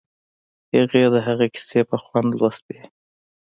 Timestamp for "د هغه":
1.13-1.45